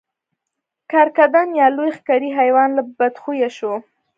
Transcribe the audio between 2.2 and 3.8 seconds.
حیوان لا بدخویه شو.